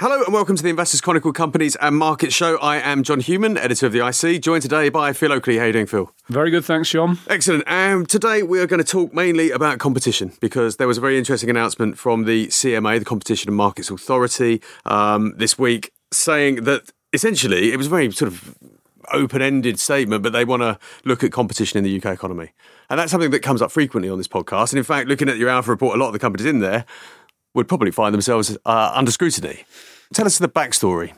[0.00, 2.56] Hello and welcome to the Investors Chronicle Companies and Market Show.
[2.56, 5.56] I am John Hughman, editor of the IC, joined today by Phil Oakley.
[5.56, 6.12] How are you doing, Phil?
[6.28, 7.20] Very good, thanks, John.
[7.28, 7.62] Excellent.
[7.68, 11.16] Um, today we are going to talk mainly about competition because there was a very
[11.16, 16.90] interesting announcement from the CMA, the Competition and Markets Authority, um, this week, saying that
[17.12, 18.58] essentially it was a very sort of
[19.12, 22.50] open-ended statement, but they want to look at competition in the UK economy,
[22.90, 24.72] and that's something that comes up frequently on this podcast.
[24.72, 26.84] And in fact, looking at your Alpha report, a lot of the companies in there
[27.54, 29.64] would probably find themselves uh, under scrutiny.
[30.12, 31.12] Tell us the backstory.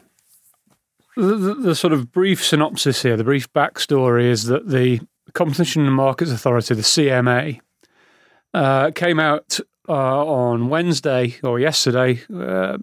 [1.16, 5.00] The, the, the, sort of brief synopsis here, the brief backstory is that the
[5.32, 7.60] Competition and Markets Authority, the CMA,
[8.52, 9.92] uh, came out uh,
[10.26, 12.78] on Wednesday or yesterday uh,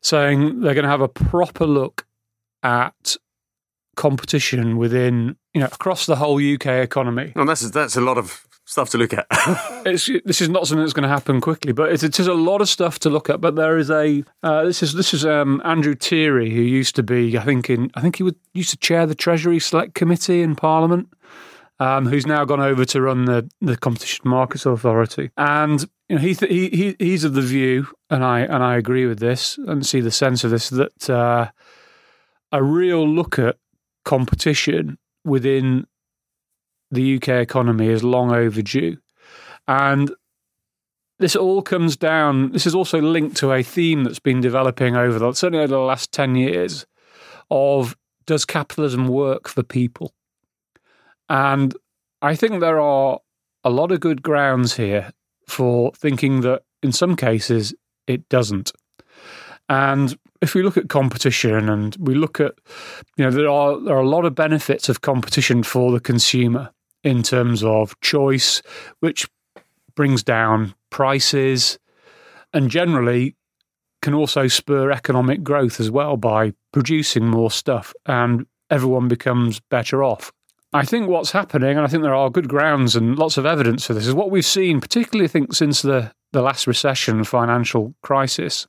[0.00, 2.06] saying they're going to have a proper look
[2.62, 3.16] at
[3.96, 7.32] competition within, you know, across the whole UK economy.
[7.36, 9.26] And that's that's a lot of stuff to look at.
[9.84, 12.60] this is not something that's going to happen quickly, but it, it is a lot
[12.60, 13.40] of stuff to look at.
[13.40, 17.02] But there is a uh, this is this is um, Andrew Tyrie who used to
[17.02, 20.42] be I think in I think he would used to chair the Treasury Select Committee
[20.42, 21.08] in Parliament.
[21.80, 26.22] Um, who's now gone over to run the, the Competition Markets Authority, and you know
[26.22, 29.58] he, th- he he he's of the view, and I and I agree with this,
[29.58, 31.50] and see the sense of this that uh,
[32.52, 33.56] a real look at
[34.04, 35.86] competition within
[36.92, 38.98] the UK economy is long overdue.
[39.66, 40.12] And
[41.18, 45.18] this all comes down, this is also linked to a theme that's been developing over
[45.18, 46.86] the, certainly over the last 10 years
[47.50, 50.12] of does capitalism work for people?
[51.28, 51.74] And
[52.20, 53.20] I think there are
[53.64, 55.12] a lot of good grounds here
[55.48, 57.74] for thinking that in some cases
[58.06, 58.72] it doesn't.
[59.68, 62.54] And if we look at competition and we look at,
[63.16, 66.70] you know, there are there are a lot of benefits of competition for the consumer
[67.04, 68.62] in terms of choice,
[69.00, 69.28] which
[69.94, 71.78] brings down prices
[72.52, 73.36] and generally
[74.00, 80.02] can also spur economic growth as well by producing more stuff and everyone becomes better
[80.02, 80.32] off.
[80.74, 83.86] I think what's happening, and I think there are good grounds and lots of evidence
[83.86, 87.94] for this, is what we've seen, particularly I think since the, the last recession financial
[88.02, 88.66] crisis,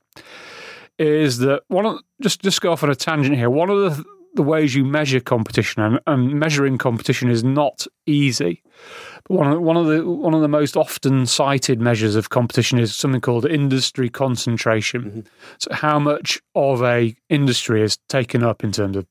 [0.98, 3.50] is that one of just just go off on a tangent here.
[3.50, 8.62] One of the the ways you measure competition, and, and measuring competition is not easy.
[9.28, 12.78] But one of, one of the one of the most often cited measures of competition
[12.78, 15.02] is something called industry concentration.
[15.02, 15.20] Mm-hmm.
[15.58, 19.06] So, how much of a industry is taken up in terms of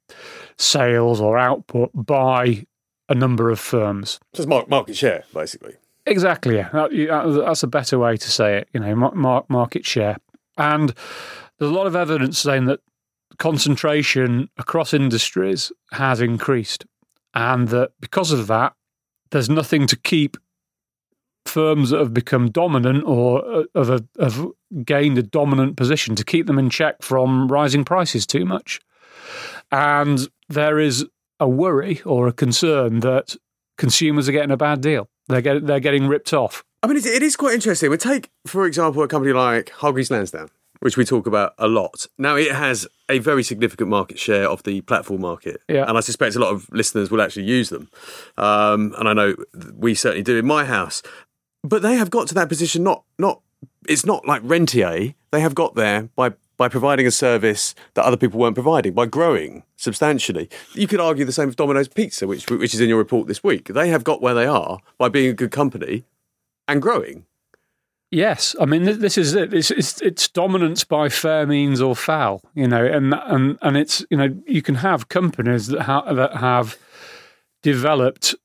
[0.57, 2.65] sales or output by
[3.09, 4.19] a number of firms?
[4.33, 5.75] So it's market share, basically.
[6.05, 6.57] Exactly.
[6.57, 6.87] Yeah,
[7.27, 8.67] that's a better way to say it.
[8.73, 10.17] You know, market share,
[10.57, 10.93] and
[11.57, 12.81] there's a lot of evidence saying that
[13.37, 16.85] concentration across industries has increased,
[17.33, 18.73] and that because of that,
[19.31, 20.37] there's nothing to keep
[21.45, 24.47] firms that have become dominant or uh, have, a, have
[24.85, 28.79] gained a dominant position to keep them in check from rising prices too much.
[29.71, 31.05] And there is
[31.39, 33.35] a worry or a concern that
[33.77, 35.09] consumers are getting a bad deal.
[35.27, 36.63] They're, get, they're getting ripped off.
[36.81, 37.89] I mean, it is quite interesting.
[37.89, 40.49] We take, for example, a company like Hargreaves Lansdown
[40.83, 42.07] which we talk about a lot.
[42.17, 45.61] Now, it has a very significant market share of the platform market.
[45.69, 45.85] Yeah.
[45.87, 47.89] And I suspect a lot of listeners will actually use them.
[48.37, 49.35] Um, and I know
[49.77, 51.01] we certainly do in my house.
[51.63, 53.39] But they have got to that position not, not
[53.87, 55.13] it's not like Rentier.
[55.31, 59.05] They have got there by by providing a service that other people weren't providing, by
[59.05, 60.49] growing substantially.
[60.73, 63.43] You could argue the same with Domino's Pizza, which which is in your report this
[63.43, 63.69] week.
[63.69, 66.03] They have got where they are by being a good company
[66.67, 67.25] and growing.
[68.13, 69.55] Yes, I mean this is it.
[69.55, 74.05] It's, it's, it's dominance by fair means or foul, you know, and and and it's
[74.11, 76.77] you know you can have companies that have that have
[77.63, 78.35] developed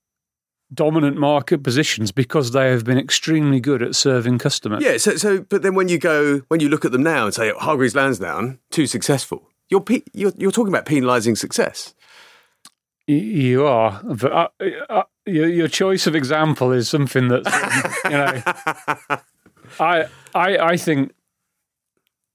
[0.72, 4.82] dominant market positions because they have been extremely good at serving customers.
[4.82, 4.96] Yeah.
[4.96, 7.52] So so but then when you go when you look at them now and say
[7.52, 11.94] oh, Hargreaves Lansdown too successful, you're you're you're talking about penalising success.
[13.06, 14.48] You are, but uh,
[14.88, 17.50] uh, your, your choice of example is something that's
[18.04, 19.18] you know.
[19.78, 21.12] I, I, I think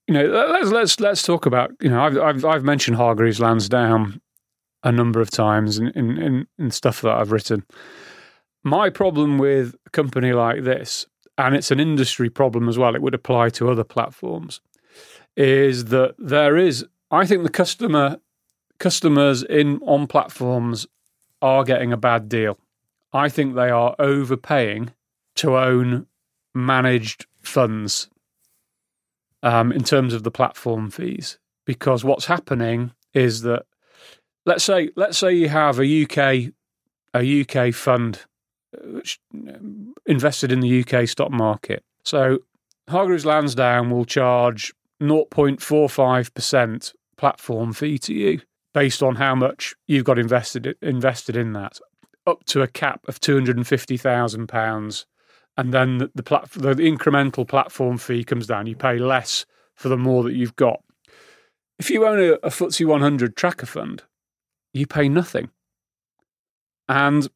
[0.07, 4.21] you know let's let's let's talk about you know I've I've, I've mentioned Hargreaves Lansdown
[4.83, 7.63] a number of times in, in, in stuff that I've written.
[8.63, 11.05] My problem with a company like this,
[11.37, 14.59] and it's an industry problem as well, it would apply to other platforms,
[15.35, 18.17] is that there is I think the customer
[18.79, 20.87] customers in on platforms
[21.41, 22.57] are getting a bad deal.
[23.13, 24.91] I think they are overpaying
[25.35, 26.07] to own
[26.53, 28.09] managed funds
[29.41, 31.37] um, in terms of the platform fees.
[31.65, 33.65] Because what's happening is that
[34.45, 36.51] let's say let's say you have a UK
[37.13, 38.19] a UK fund
[38.83, 39.19] which
[40.05, 41.83] invested in the UK stock market.
[42.03, 42.39] So
[42.89, 48.41] Hargreaves Lansdown will charge 0.45% platform fee to you
[48.73, 51.79] based on how much you've got invested invested in that,
[52.25, 55.05] up to a cap of two hundred and fifty thousand pounds,
[55.57, 58.67] and then the, the, plat- the incremental platform fee comes down.
[58.67, 59.45] You pay less
[59.75, 60.81] for the more that you've got.
[61.79, 64.03] If you own a, a FTSE 100 tracker fund,
[64.73, 65.49] you pay nothing.
[66.87, 67.27] And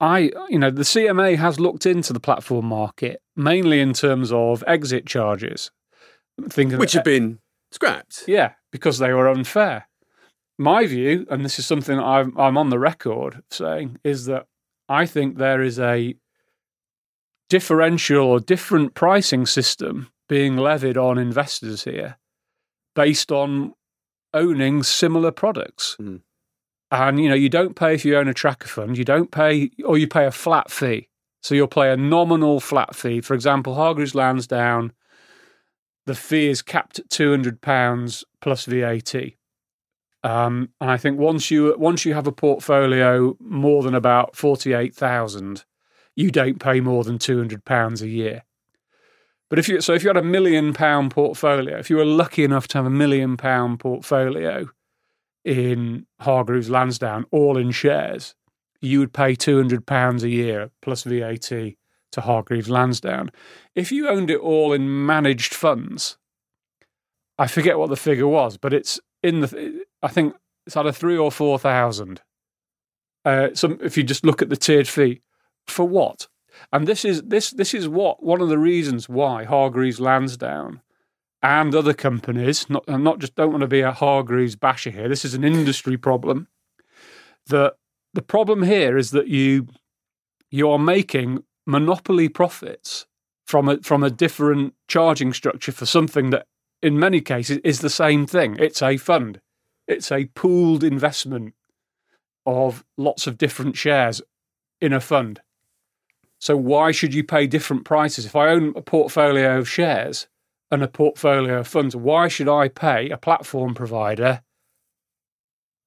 [0.00, 4.62] I, you know, the CMA has looked into the platform market mainly in terms of
[4.66, 5.70] exit charges,
[6.48, 7.38] thinking which have been
[7.70, 8.24] scrapped.
[8.26, 9.88] Yeah, because they were unfair.
[10.58, 14.46] My view, and this is something I'm, I'm on the record saying, is that
[14.88, 16.14] I think there is a
[17.48, 22.18] differential or different pricing system being levied on investors here
[22.94, 23.74] based on
[24.34, 25.96] owning similar products.
[26.00, 26.20] Mm.
[26.90, 29.70] And you know, you don't pay if you own a tracker fund, you don't pay
[29.84, 31.08] or you pay a flat fee.
[31.42, 33.20] So you'll pay a nominal flat fee.
[33.20, 34.92] For example, Hargreaves Lansdown,
[36.06, 39.14] the fee is capped at two hundred pounds plus VAT.
[40.24, 44.72] Um, and I think once you once you have a portfolio more than about forty
[44.72, 45.64] eight thousand,
[46.16, 48.42] you don't pay more than two hundred pounds a year.
[49.48, 52.42] But if you so if you had a million pound portfolio, if you were lucky
[52.42, 54.66] enough to have a million pound portfolio
[55.44, 58.34] in Hargreaves Lansdown, all in shares,
[58.80, 61.40] you would pay two hundred pounds a year plus VAT
[62.12, 63.30] to Hargreaves Lansdown.
[63.74, 66.16] If you owned it all in managed funds,
[67.38, 70.34] I forget what the figure was, but it's in the I think
[70.66, 72.22] it's either three or four thousand.
[73.24, 75.20] Uh, some if you just look at the tiered fee,
[75.68, 76.28] for what?
[76.72, 80.80] And this is this this is what one of the reasons why Hargreaves Lansdown
[81.42, 85.08] and other companies, not not just don't want to be a Hargreaves basher here.
[85.08, 86.48] This is an industry problem.
[87.46, 87.74] The
[88.14, 89.68] the problem here is that you
[90.50, 93.06] you are making monopoly profits
[93.44, 96.46] from a from a different charging structure for something that
[96.82, 98.56] in many cases is the same thing.
[98.58, 99.40] It's a fund.
[99.86, 101.54] It's a pooled investment
[102.44, 104.20] of lots of different shares
[104.80, 105.40] in a fund.
[106.46, 108.24] So why should you pay different prices?
[108.24, 110.28] If I own a portfolio of shares
[110.70, 114.42] and a portfolio of funds, why should I pay a platform provider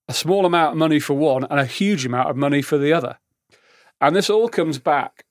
[0.10, 2.92] a small amount of money for one and a huge amount of money for the
[2.92, 3.20] other?
[4.02, 5.24] And this all comes back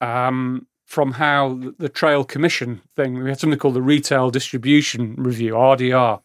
[0.00, 5.52] um, from how the Trail Commission thing, we had something called the Retail Distribution Review,
[5.52, 6.20] RDR,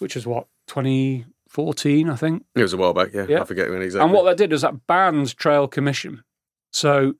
[0.00, 2.44] which is what, 2014, I think?
[2.56, 3.26] It was a while back, yeah.
[3.28, 3.42] yeah.
[3.42, 4.06] I forget when exactly.
[4.06, 6.24] And what that did is that banned Trail Commission.
[6.72, 7.14] So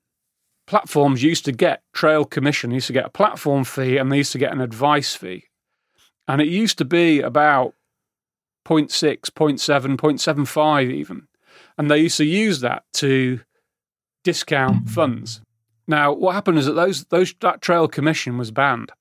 [0.71, 4.31] platforms used to get trail commission, used to get a platform fee, and they used
[4.31, 5.43] to get an advice fee.
[6.29, 7.73] And it used to be about
[8.65, 8.89] 0.6,
[9.19, 11.27] 0.7, 0.75 even.
[11.77, 13.41] And they used to use that to
[14.23, 15.41] discount funds.
[15.89, 18.93] Now, what happened is that those, those that trail commission was banned.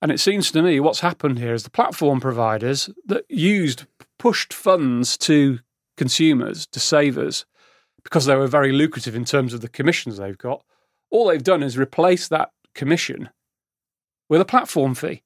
[0.00, 3.86] And it seems to me what's happened here is the platform providers that used
[4.20, 5.58] pushed funds to
[5.96, 7.44] consumers, to savers,
[8.04, 10.62] because they were very lucrative in terms of the commissions they've got,
[11.10, 13.30] all they've done is replace that commission
[14.28, 15.22] with a platform fee.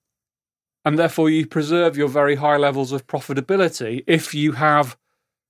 [0.84, 4.96] And therefore, you preserve your very high levels of profitability if you have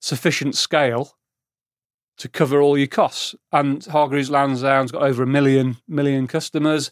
[0.00, 1.16] sufficient scale
[2.18, 3.36] to cover all your costs.
[3.52, 6.90] And Hargreaves Lansdown's got over a million million customers,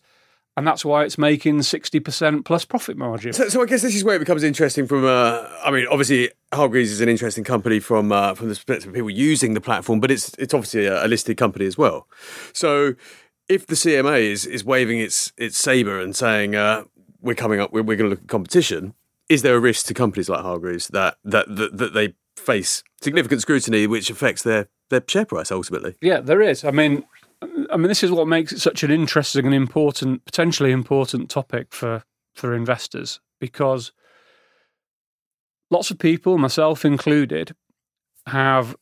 [0.57, 3.33] and that's why it's making sixty percent plus profit margin.
[3.33, 4.87] So, so, I guess this is where it becomes interesting.
[4.87, 8.89] From uh, I mean, obviously Hargreaves is an interesting company from uh, from the perspective
[8.89, 12.07] of people using the platform, but it's it's obviously a, a listed company as well.
[12.53, 12.95] So
[13.49, 16.85] if the CMA is, is waving its its saber and saying uh,
[17.21, 18.95] we're coming up, we're, we're going to look at competition,
[19.29, 23.41] is there a risk to companies like Hargreaves that that that, that they face significant
[23.41, 25.95] scrutiny, which affects their their share price ultimately?
[26.01, 26.65] Yeah, there is.
[26.65, 27.05] I mean,
[27.71, 31.73] I mean, this is what makes it such an interesting and important, potentially important topic
[31.73, 33.93] for for investors because
[35.71, 37.55] lots of people, myself included,
[38.27, 38.77] have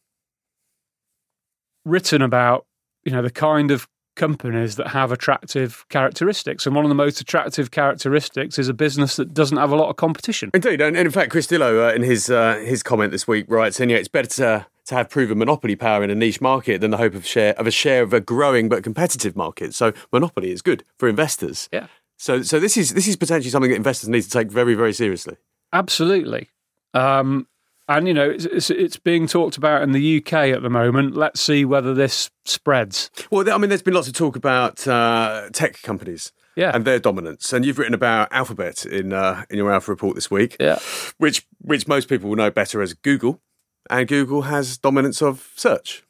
[1.85, 2.67] written about
[3.05, 6.67] you know the kind of companies that have attractive characteristics.
[6.67, 9.89] And one of the most attractive characteristics is a business that doesn't have a lot
[9.89, 10.51] of competition.
[10.53, 10.81] Indeed.
[10.81, 13.91] And, in fact, Chris Dillow, uh, in his, uh, his comment this week, writes, and
[13.91, 16.97] yeah, it's better to, to have proven monopoly power in a niche market than the
[16.97, 19.75] hope of, share, of a share of a growing but competitive market.
[19.75, 21.69] So monopoly is good for investors.
[21.73, 21.87] Yeah.
[22.17, 24.95] So, so this is this is potentially something that investors need to take very, very
[24.95, 25.37] seriously.
[25.73, 26.49] Absolutely.
[26.95, 27.47] Um,
[27.88, 31.16] and you know it's, it's, being talked about in the UK at the moment.
[31.16, 33.11] Let's see whether this spreads.
[33.31, 36.33] Well, I mean, there's been lots of talk about uh, tech companies.
[36.57, 36.71] Yeah.
[36.75, 37.52] and their dominance.
[37.52, 40.57] And you've written about Alphabet in uh, in your Alpha report this week.
[40.59, 40.78] Yeah,
[41.19, 43.43] which which most people will know better as Google,
[43.90, 46.02] and Google has dominance of search.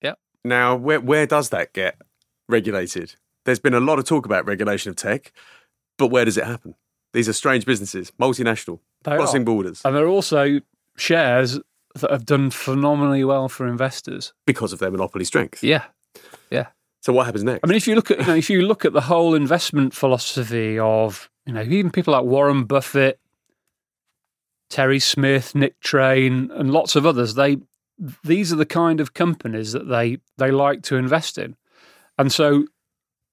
[0.00, 0.14] Yeah.
[0.44, 2.00] Now, where where does that get
[2.48, 3.16] regulated?
[3.44, 5.32] There's been a lot of talk about regulation of tech.
[5.98, 6.76] But where does it happen?
[7.12, 9.46] These are strange businesses, multinational, They crossing are.
[9.46, 10.60] borders And they're also
[11.00, 11.58] shares
[11.94, 14.32] that have done phenomenally well for investors.
[14.46, 15.62] because of their monopoly strength.
[15.64, 15.84] Yeah.
[16.50, 16.68] Yeah.
[17.00, 17.60] So what happens next?
[17.64, 19.94] I mean, if you look at you know, if you look at the whole investment
[19.94, 23.20] philosophy of you know even people like Warren Buffett,
[24.68, 27.58] Terry Smith, Nick Train, and lots of others, they
[28.24, 31.56] these are the kind of companies that they they like to invest in,
[32.18, 32.66] and so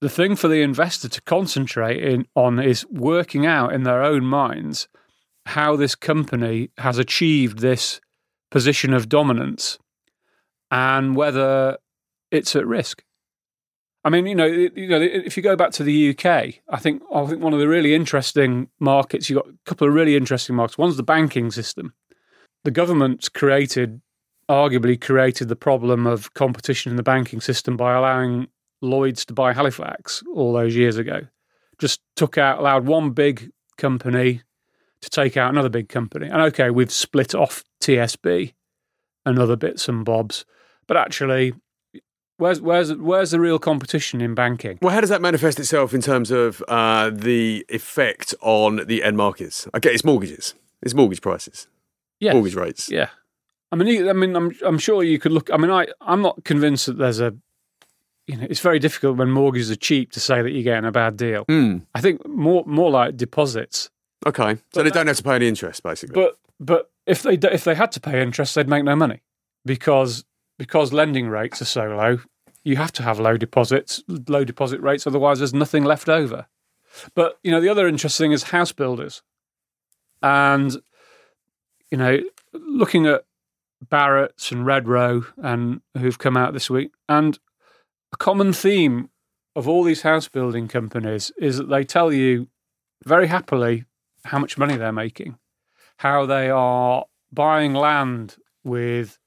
[0.02, 4.26] the thing for the investor to concentrate in on is working out in their own
[4.26, 4.88] minds
[5.46, 8.02] how this company has achieved this
[8.52, 9.78] position of dominance
[10.72, 11.78] and whether
[12.32, 13.04] it's at risk.
[14.04, 16.26] I mean, you know, you know, if you go back to the UK,
[16.70, 19.30] I think I think one of the really interesting markets.
[19.30, 20.78] You've got a couple of really interesting markets.
[20.78, 21.94] One's the banking system.
[22.66, 24.02] The government's created,
[24.50, 28.48] arguably created the problem of competition in the banking system by allowing
[28.82, 31.22] Lloyds to buy Halifax all those years ago.
[31.80, 34.42] Just took out, allowed one big company
[35.06, 36.28] to take out another big company.
[36.28, 38.54] And okay, we've split off TSB
[39.26, 40.46] and other bits and bobs,
[40.88, 41.54] but actually,
[42.38, 44.78] where's where's where's the real competition in banking?
[44.82, 49.18] Well, how does that manifest itself in terms of uh, the effect on the end
[49.18, 49.68] markets?
[49.76, 51.68] Okay, it's mortgages, it's mortgage prices,
[52.20, 52.90] Yeah, mortgage rates.
[52.92, 53.10] yeah.
[53.72, 55.50] I mean, I mean, I'm I'm sure you could look.
[55.52, 57.34] I mean, I I'm not convinced that there's a.
[58.28, 60.92] You know, it's very difficult when mortgages are cheap to say that you're getting a
[60.92, 61.44] bad deal.
[61.48, 61.80] Hmm.
[61.94, 63.90] I think more more like deposits.
[64.26, 66.16] Okay, so they don't have to pay any interest, basically.
[66.16, 69.22] But but if they if they had to pay interest, they'd make no money
[69.66, 70.26] because
[70.58, 72.20] because lending rates are so low.
[72.64, 75.06] You have to have low deposits, low deposit rates.
[75.06, 76.48] Otherwise, there's nothing left over.
[77.14, 79.22] But you know, the other interesting thing is house builders,
[80.22, 80.76] and
[81.92, 82.20] you know,
[82.54, 83.26] looking at
[83.88, 87.38] Barratt's and Redrow and who've come out this week, and
[88.14, 89.10] a common theme
[89.56, 92.48] of all these house building companies is that they tell you
[93.04, 93.86] very happily
[94.26, 95.38] how much money they're making,
[95.98, 99.18] how they are buying land with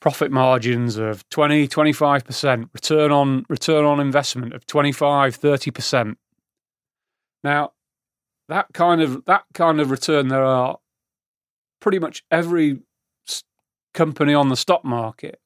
[0.00, 6.16] profit margins of 20 25% return on return on investment of 25 30%
[7.42, 7.72] now
[8.48, 10.76] that kind of that kind of return there are
[11.80, 12.80] pretty much every
[13.94, 15.40] company on the stock market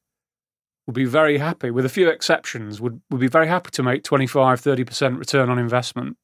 [0.85, 4.03] would be very happy with a few exceptions would, would be very happy to make
[4.03, 6.17] 25 30% return on investment.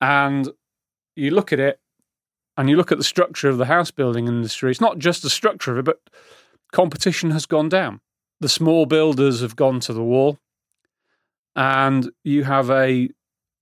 [0.00, 0.48] And
[1.18, 1.80] you look at it
[2.56, 5.30] and you look at the structure of the house building industry, it's not just the
[5.30, 6.00] structure of it, but
[6.72, 8.00] competition has gone down.
[8.40, 10.38] The small builders have gone to the wall,
[11.56, 13.10] and you have a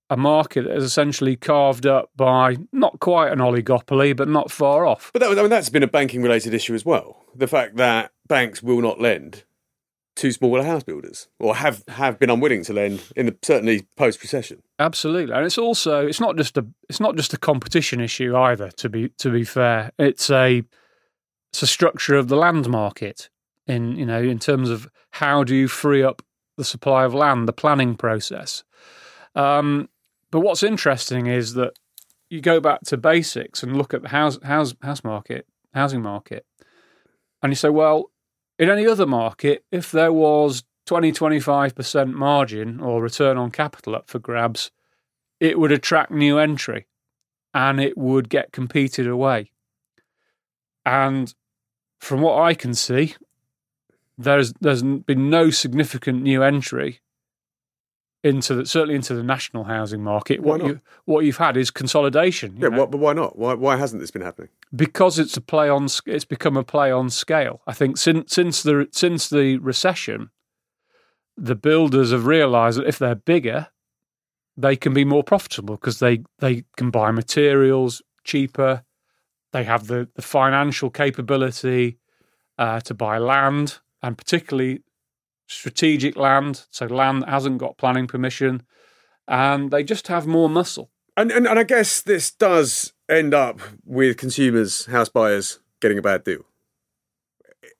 [0.09, 4.85] a market that is essentially carved up by not quite an oligopoly, but not far
[4.85, 5.11] off.
[5.11, 7.25] But that, I mean, that's been a banking related issue as well.
[7.35, 9.43] The fact that banks will not lend
[10.17, 14.21] to smaller house builders or have, have been unwilling to lend in the certainly post
[14.21, 14.61] recession.
[14.79, 18.69] Absolutely, and it's also it's not just a it's not just a competition issue either.
[18.71, 20.63] To be to be fair, it's a
[21.51, 23.29] it's a structure of the land market
[23.67, 26.21] in you know in terms of how do you free up
[26.57, 28.63] the supply of land, the planning process.
[29.35, 29.89] Um,
[30.31, 31.73] but what's interesting is that
[32.29, 36.45] you go back to basics and look at the house house house market, housing market,
[37.43, 38.11] and you say, well,
[38.59, 44.09] in any other market, if there was 20 25% margin or return on capital up
[44.09, 44.71] for grabs,
[45.39, 46.87] it would attract new entry
[47.53, 49.51] and it would get competed away.
[50.85, 51.33] And
[51.99, 53.15] from what I can see,
[54.17, 57.01] there's there's been no significant new entry
[58.23, 60.41] into the certainly into the national housing market.
[60.41, 62.57] What you what you've had is consolidation.
[62.57, 62.79] you Yeah, know?
[62.79, 63.37] why, but why not?
[63.37, 64.49] Why, why hasn't this been happening?
[64.75, 68.63] because it's a play on it's become a play on scale i think since since
[68.63, 70.29] the since the recession
[71.37, 73.67] the builders have realized that if they're bigger
[74.57, 78.83] they can be more profitable because they they can buy materials cheaper
[79.53, 81.97] they have the the financial capability
[82.57, 84.81] uh, to buy land and particularly
[85.47, 88.61] strategic land so land that hasn't got planning permission
[89.27, 93.59] and they just have more muscle And, and and I guess this does end up
[93.85, 96.41] with consumers, house buyers getting a bad deal.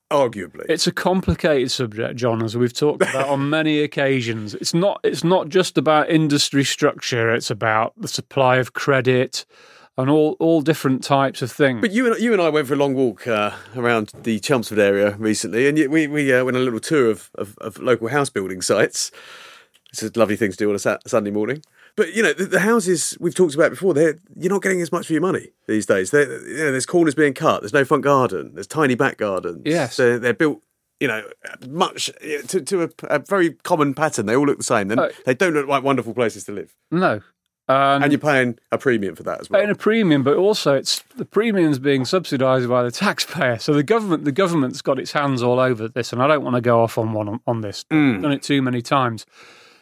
[0.09, 0.65] Arguably.
[0.69, 4.55] It's a complicated subject, John, as we've talked about on many occasions.
[4.55, 9.45] It's not it's not just about industry structure, it's about the supply of credit
[9.97, 11.81] and all, all different types of things.
[11.81, 14.79] But you and you and I went for a long walk uh, around the Chelmsford
[14.79, 18.07] area recently, and we we uh, went on a little tour of, of, of local
[18.09, 19.11] house building sites.
[19.91, 21.63] It's a lovely thing to do on a Sat- Sunday morning.
[21.95, 23.93] But you know the, the houses we've talked about before.
[23.93, 26.13] They're you're not getting as much for your money these days.
[26.13, 27.61] You know, there's corners being cut.
[27.61, 28.51] There's no front garden.
[28.53, 29.63] There's tiny back gardens.
[29.65, 29.97] Yes.
[29.97, 30.61] they're, they're built.
[30.99, 31.23] You know,
[31.69, 32.09] much
[32.47, 34.25] to, to a, a very common pattern.
[34.25, 34.87] They all look the same.
[34.87, 35.09] They, Oh.
[35.25, 36.75] they don't look like wonderful places to live.
[36.91, 37.21] no.
[37.69, 39.59] And, And you're paying a premium for that as well.
[39.59, 43.59] paying a premium, but also it's the premium's being subsidised by the taxpayer.
[43.59, 46.55] So the government, the government's got its hands all over this, and I don't want
[46.55, 47.83] to go off on one on, on this.
[47.91, 48.21] Mm.
[48.21, 49.25] Done it too many times,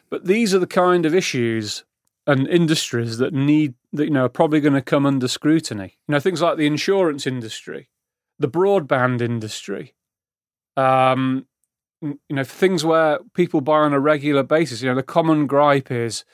[0.10, 1.84] but these are the kind of issues
[2.28, 5.98] and industries that need that you know are probably going to come under scrutiny.
[6.08, 7.90] You know, things like the insurance industry,
[8.40, 9.94] the broadband industry.
[10.76, 11.46] Um,
[12.02, 14.82] you know, things where people buy on a regular basis.
[14.82, 16.26] You know, the common gripe is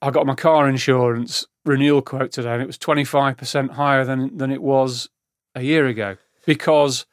[0.00, 4.04] I got my car insurance renewal quote today, and it was twenty five percent higher
[4.04, 5.08] than than it was
[5.54, 7.06] a year ago because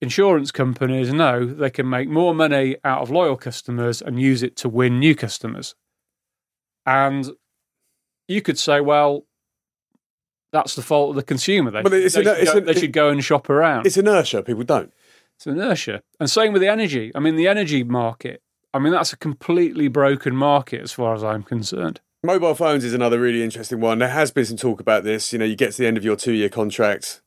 [0.00, 4.56] insurance companies know they can make more money out of loyal customers and use it
[4.56, 5.74] to win new customers.
[6.86, 7.30] And
[8.28, 9.24] you could say, well,
[10.52, 11.70] that's the fault of the consumer.
[11.70, 13.86] They, But it's they, should, it's go, an- they should go and shop around.
[13.86, 14.42] It's inertia.
[14.42, 14.92] People don't.
[15.36, 16.02] It's inertia.
[16.20, 17.12] And same with the energy.
[17.14, 21.22] I mean, the energy market, I mean, that's a completely broken market as far as
[21.24, 22.00] I'm concerned.
[22.28, 24.00] Mobile phones is another really interesting one.
[24.00, 25.32] There has been some talk about this.
[25.32, 27.22] You know, you get to the end of your two-year contract,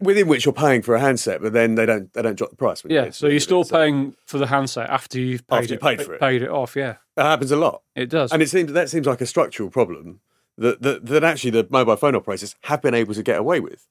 [0.00, 2.56] within which you're paying for a handset, but then they don't they don't drop the
[2.56, 2.82] price.
[2.86, 3.64] Yeah, so you're still.
[3.64, 6.20] So paying for the handset after you've paid, After you it, paid for it.
[6.20, 6.96] Paid it off, yeah.
[7.16, 8.32] That happens a lot, It does.
[8.32, 10.20] and it seems that seems like a structural problem
[10.58, 13.88] that that, that actually the mobile phone operators have been able to get away with.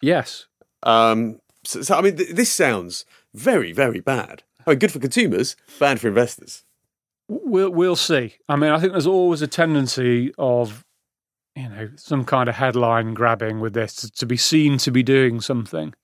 [0.00, 0.46] yes.
[0.84, 4.44] Um, so, so I mean, th- this sounds very very bad.
[4.64, 6.62] I mean, good for consumers, bad for investors.
[7.32, 8.34] We'll we'll see.
[8.48, 10.84] I mean, I think there's always a tendency of,
[11.56, 15.02] you know, some kind of headline grabbing with this to, to be seen to be
[15.02, 15.94] doing something.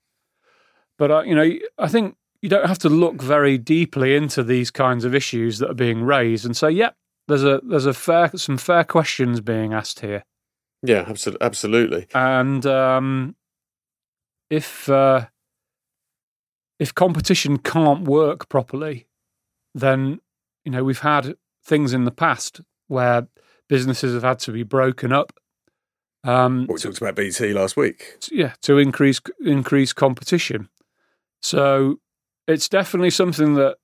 [0.97, 4.71] But uh, you know, I think you don't have to look very deeply into these
[4.71, 6.95] kinds of issues that are being raised and say, "Yep,
[7.27, 10.23] there's a there's a fair some fair questions being asked here."
[10.81, 12.07] Yeah, absolutely, absolutely.
[12.15, 13.35] And um,
[14.49, 15.27] if uh,
[16.79, 19.07] if competition can't work properly,
[19.75, 20.21] then
[20.69, 21.33] you know we've had
[21.65, 23.27] things in the past where
[23.69, 25.33] businesses have had to be broken up.
[26.23, 28.17] Um, we talked about BT last week.
[28.31, 30.69] yeah, to increase increase competition.
[31.41, 31.99] So
[32.47, 33.77] it's definitely something that,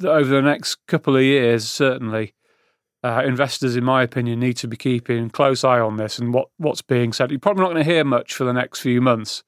[0.00, 2.34] that over the next couple of years, certainly,
[3.04, 6.34] uh, investors, in my opinion, need to be keeping a close eye on this and
[6.34, 7.30] what, what's being said.
[7.30, 9.44] You're probably not going to hear much for the next few months.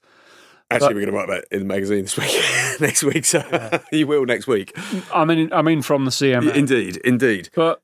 [0.71, 2.31] Actually, But- we're going to write about it in the magazine this week,
[2.81, 3.25] next week.
[3.25, 4.77] So you will next week.
[5.13, 7.49] I mean, I mean from the CMA, Indeed, indeed.
[7.55, 7.83] but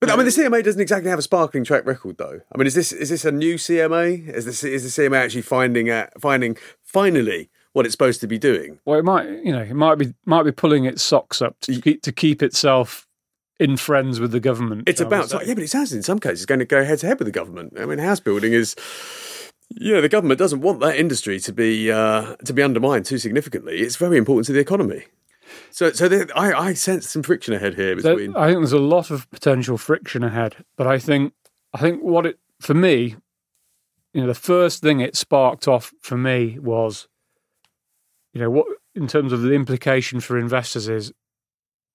[0.00, 2.40] But I mean, the CMA doesn't exactly have a sparkling track record, though.
[2.54, 4.28] I mean, is this is this a new CMA?
[4.28, 8.38] Is this is the CMA actually finding out, finding finally what it's supposed to be
[8.38, 8.80] doing?
[8.84, 11.80] well, it might you know it might be might be pulling its socks up to
[11.80, 13.06] keep to keep itself
[13.58, 14.88] in friends with the government.
[14.88, 17.06] It's about yeah, but it sounds in some cases it's going to go head to
[17.06, 17.74] head with the government.
[17.78, 18.74] I mean, house building is.
[19.70, 23.78] Yeah, the government doesn't want that industry to be uh, to be undermined too significantly.
[23.80, 25.04] It's very important to the economy.
[25.70, 28.78] So, so there, I, I sense some friction ahead here There- I think there's a
[28.78, 31.32] lot of potential friction ahead, but I think
[31.72, 33.16] I think what it for me,
[34.12, 37.08] you know, the first thing it sparked off for me was,
[38.32, 41.12] you know, what in terms of the implication for investors is,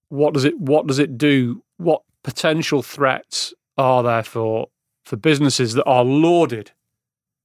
[0.09, 1.61] what does it what does it do?
[1.77, 4.67] What potential threats are there for
[5.03, 6.71] for businesses that are lauded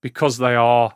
[0.01, 0.95] because they are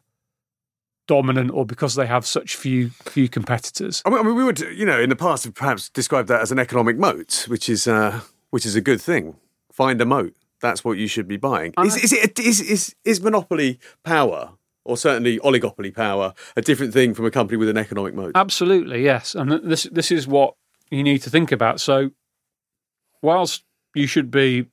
[1.06, 4.02] dominant or because they have such few few competitors?
[4.04, 6.58] I mean, we would, you know, in the past have perhaps described that as an
[6.58, 9.36] economic moat, which is uh, which is a good thing.
[9.72, 10.34] Find a moat.
[10.60, 11.74] That's what you should be buying.
[11.84, 14.52] Is, is it is, is is monopoly power
[14.84, 18.32] or certainly oligopoly power a different thing from a company with an economic moat?
[18.34, 19.34] Absolutely, yes.
[19.34, 20.54] And this this is what
[20.90, 21.80] you need to think about.
[21.80, 22.10] So,
[23.22, 23.64] whilst
[23.94, 24.66] you should be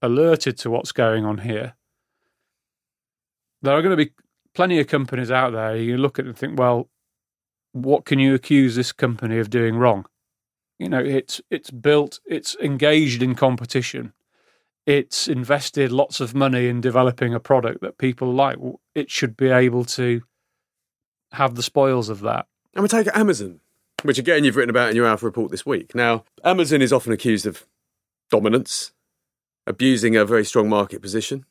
[0.00, 1.74] alerted to what's going on here,
[3.62, 4.12] there are going to be
[4.54, 5.76] plenty of companies out there.
[5.76, 6.88] You look at and think, well,
[7.72, 10.06] what can you accuse this company of doing wrong?
[10.78, 14.12] You know, it's it's built, it's engaged in competition,
[14.84, 18.58] it's invested lots of money in developing a product that people like.
[18.94, 20.22] It should be able to
[21.32, 22.46] have the spoils of that.
[22.74, 23.60] And we take Amazon,
[24.02, 25.94] which again you've written about in your Alpha report this week.
[25.94, 27.64] Now, Amazon is often accused of
[28.30, 28.92] dominance,
[29.66, 31.44] abusing a very strong market position,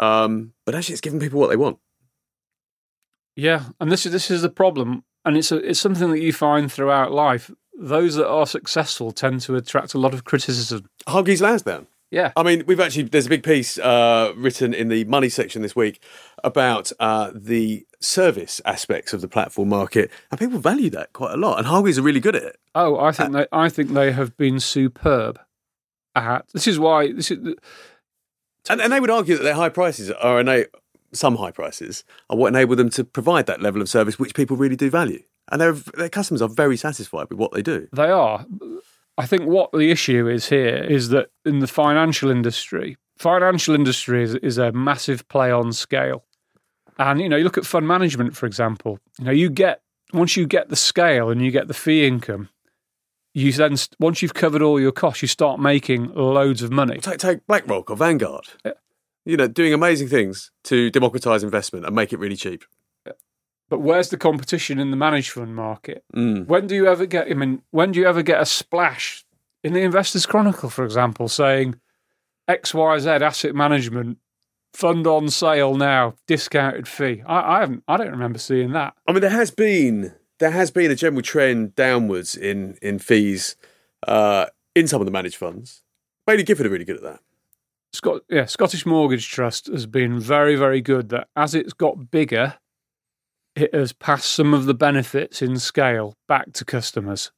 [0.00, 1.78] um, but actually it's giving people what they want.
[3.36, 6.32] Yeah, and this is this is the problem, and it's a, it's something that you
[6.32, 7.50] find throughout life.
[7.78, 10.88] Those that are successful tend to attract a lot of criticism.
[11.08, 11.86] Hargreaves Lansdown.
[12.10, 15.62] Yeah, I mean, we've actually there's a big piece uh, written in the money section
[15.62, 16.02] this week
[16.42, 21.36] about uh, the service aspects of the platform market, and people value that quite a
[21.36, 21.58] lot.
[21.58, 22.56] And Hargreaves are really good at it.
[22.74, 25.38] Oh, I think they I think they have been superb
[26.16, 26.46] at.
[26.52, 27.54] This is why this is
[28.70, 30.66] And, and they would argue that their high prices are ena-
[31.12, 34.56] some high prices are what enable them to provide that level of service which people
[34.56, 35.22] really do value.
[35.50, 37.88] And their their customers are very satisfied with what they do.
[37.92, 38.46] they are.
[39.18, 44.22] I think what the issue is here is that in the financial industry, financial industry
[44.22, 46.24] is, is a massive play on scale.
[46.98, 49.00] And you know, you look at fund management, for example.
[49.18, 52.48] You know, you get once you get the scale and you get the fee income,
[53.32, 56.98] you then once you've covered all your costs, you start making loads of money.
[56.98, 58.46] Take, take BlackRock or Vanguard.
[58.64, 58.72] Yeah.
[59.24, 62.64] You know, doing amazing things to democratize investment and make it really cheap.
[63.68, 66.02] But where's the competition in the managed fund market?
[66.14, 66.48] Mm.
[66.48, 67.30] When do you ever get?
[67.30, 69.24] I mean, when do you ever get a splash
[69.62, 71.76] in the Investors Chronicle, for example, saying
[72.48, 74.18] X Y Z asset management
[74.72, 77.22] fund on sale now, discounted fee?
[77.24, 77.84] I, I haven't.
[77.86, 78.94] I don't remember seeing that.
[79.06, 83.56] I mean, there has been there has been a general trend downwards in in fees
[84.08, 85.82] uh, in some of the managed funds.
[86.26, 87.20] Baillie Gifford are really good at that.
[87.92, 91.10] Scott, yeah, Scottish Mortgage Trust has been very, very good.
[91.10, 92.54] That as it's got bigger,
[93.54, 97.32] it has passed some of the benefits in scale back to customers.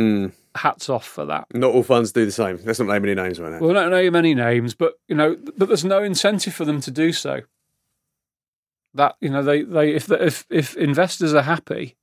[0.00, 0.32] Mm.
[0.56, 1.46] Hats off for that.
[1.52, 2.58] Not all funds do the same.
[2.64, 3.58] Let's not name any names right now.
[3.58, 6.80] Well, I don't know many names, but you know, but there's no incentive for them
[6.80, 7.42] to do so.
[8.94, 11.96] That you know, they they if if if investors are happy,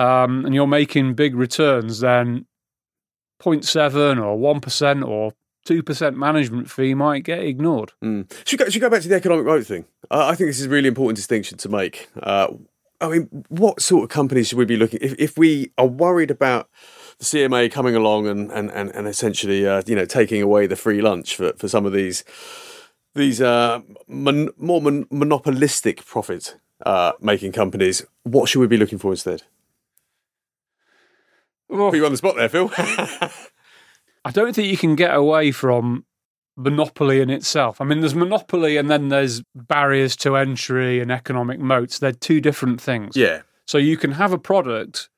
[0.00, 2.46] um, and you're making big returns, then
[3.42, 5.32] 0.7 or one percent or
[5.64, 7.92] two percent management fee might get ignored.
[8.02, 8.32] Mm.
[8.46, 9.84] Should, we go, should go back to the economic growth thing?
[10.10, 12.08] Uh, I think this is a really important distinction to make.
[12.22, 12.48] Uh,
[13.02, 16.30] I mean, what sort of companies should we be looking if if we are worried
[16.30, 16.70] about
[17.18, 20.76] the CMA coming along and and and, and essentially uh, you know taking away the
[20.76, 22.24] free lunch for, for some of these
[23.14, 28.04] these uh, mon- more mon- monopolistic profit uh, making companies?
[28.22, 29.42] What should we be looking for instead?
[31.70, 32.70] Put you on the spot there, Phil.
[32.76, 36.04] I don't think you can get away from
[36.56, 37.80] monopoly in itself.
[37.80, 41.98] I mean, there's monopoly and then there's barriers to entry and economic moats.
[41.98, 43.16] They're two different things.
[43.16, 43.42] yeah.
[43.66, 45.08] So you can have a product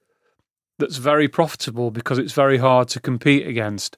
[0.78, 3.96] that's very profitable because it's very hard to compete against,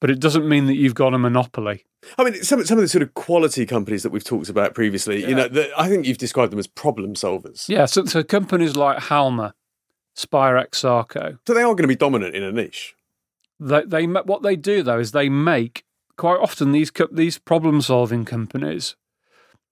[0.00, 1.84] but it doesn't mean that you've got a monopoly.
[2.16, 5.26] I mean, some some of the sort of quality companies that we've talked about previously,
[5.28, 7.68] you know, the, I think you've described them as problem solvers.
[7.68, 9.54] Yeah, so, so companies like Halma,
[10.16, 12.94] Spirax, Sarco, So they are going to be dominant in a niche.
[13.58, 15.84] they, they what they do though is they make
[16.16, 18.96] quite often these these problem solving companies.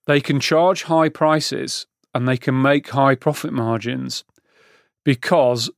[0.06, 4.24] They can charge high prices and they can make high profit margins
[5.04, 5.70] because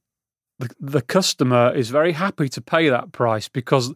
[0.58, 3.92] the, the customer is very happy to pay that price because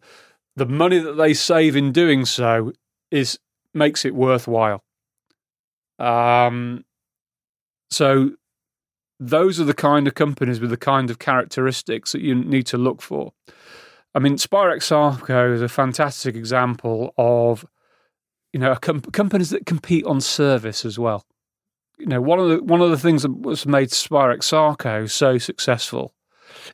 [0.57, 2.73] the money that they save in doing so
[3.11, 3.39] is
[3.73, 4.83] makes it worthwhile.
[5.99, 6.85] Um
[7.91, 8.33] so
[9.19, 12.77] those are the kind of companies with the kind of characteristics that you need to
[12.77, 13.33] look for
[14.17, 17.67] I mean, Spirax Sarco is a fantastic example of,
[18.51, 21.27] you know, com- companies that compete on service as well.
[21.99, 25.37] You know, one of the one of the things that was made Spirax Sarco so
[25.37, 26.15] successful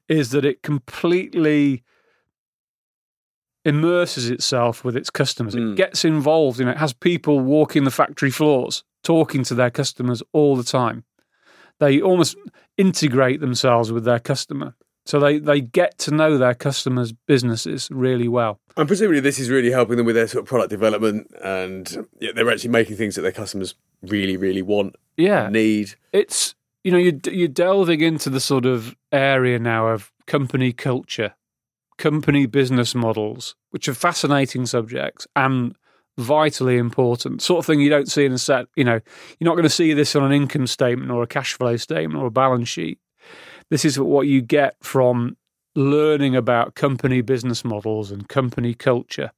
[0.09, 1.83] is that it completely
[3.65, 5.57] immerses itself with its customers.
[5.57, 5.73] Mm.
[5.73, 9.71] It gets involved, you know, it has people walking the factory floors, talking to their
[9.71, 11.05] customers all the time.
[11.81, 12.37] They almost
[12.77, 14.75] integrate themselves with their customer.
[15.05, 18.61] So they, they get to know their customers' businesses really well.
[18.77, 22.31] And presumably, this is really helping them with their sort of product development, and yeah,
[22.35, 25.95] they're actually making things that their customers really, really want, Yeah, need.
[26.13, 26.55] it's
[26.85, 31.35] you know you you're delving into the sort of area now of company culture,
[31.99, 35.77] company business models, which are fascinating subjects and
[36.19, 37.43] vitally important.
[37.43, 38.67] Sort of thing you don't see in a set.
[38.77, 39.01] You know,
[39.39, 42.21] you're not going to see this on an income statement or a cash flow statement
[42.23, 42.99] or a balance sheet.
[43.71, 45.37] This is what you get from
[45.75, 49.31] learning about company business models and company culture.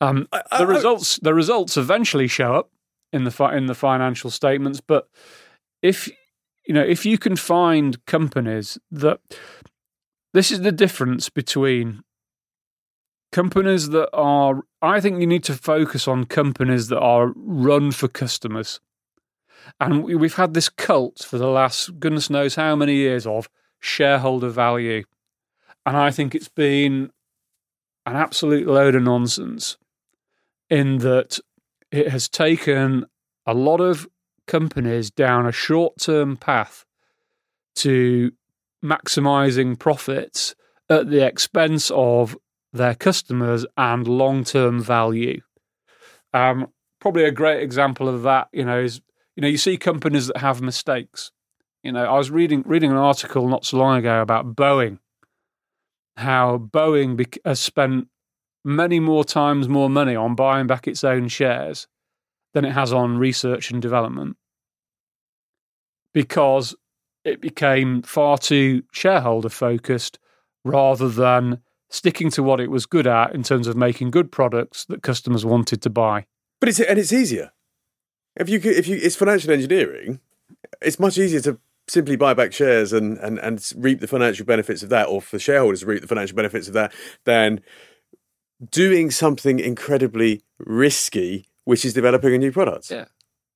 [0.00, 2.70] Um, I- I- the results the results eventually show up
[3.12, 5.08] in the fi- in the financial statements, but
[5.82, 6.08] if
[6.66, 9.20] you know if you can find companies that
[10.32, 12.02] this is the difference between
[13.32, 18.08] companies that are I think you need to focus on companies that are run for
[18.08, 18.80] customers.
[19.78, 23.48] And we- we've had this cult for the last goodness knows how many years of
[23.78, 25.04] shareholder value.
[25.84, 27.10] And I think it's been
[28.06, 29.76] an absolute load of nonsense
[30.70, 31.38] in that
[31.90, 33.04] it has taken
[33.46, 34.08] a lot of
[34.46, 36.84] companies down a short term path
[37.76, 38.32] to
[38.84, 40.54] maximizing profits
[40.88, 42.36] at the expense of
[42.72, 45.40] their customers and long term value.
[46.32, 46.68] Um,
[47.00, 49.00] probably a great example of that, you know, is
[49.36, 51.32] you know you see companies that have mistakes.
[51.82, 54.98] You know, I was reading reading an article not so long ago about Boeing,
[56.16, 58.08] how Boeing bec- has spent
[58.64, 61.86] many more times more money on buying back its own shares
[62.52, 64.36] than it has on research and development
[66.12, 66.74] because
[67.24, 70.18] it became far too shareholder focused
[70.64, 74.84] rather than sticking to what it was good at in terms of making good products
[74.86, 76.26] that customers wanted to buy.
[76.60, 77.52] But it's and it's easier.
[78.36, 80.20] If you could- if you it's financial engineering,
[80.80, 84.82] it's much easier to simply buy back shares and and and reap the financial benefits
[84.82, 86.92] of that, or for shareholders to reap the financial benefits of that,
[87.24, 87.60] than
[88.70, 92.90] doing something incredibly risky, which is developing a new product.
[92.90, 93.06] Yeah.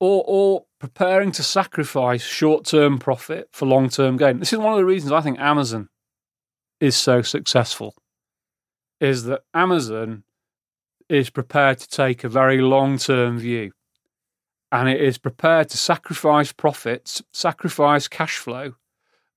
[0.01, 4.40] Or, or preparing to sacrifice short term profit for long term gain.
[4.40, 5.88] This is one of the reasons I think Amazon
[6.81, 7.94] is so successful,
[9.01, 10.25] is that Amazon
[11.09, 13.73] is prepared to take a very long term view
[14.73, 18.75] and it is prepared to sacrifice profits, sacrifice cash flow